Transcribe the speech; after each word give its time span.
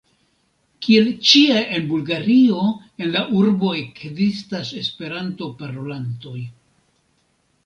Kiel 0.85 1.09
ĉie 1.31 1.59
en 1.75 1.85
Bulgario 1.91 2.63
en 3.05 3.13
la 3.17 3.21
urbo 3.43 3.75
ekzistas 3.83 4.73
Esperanto-parolantoj. 4.81 6.37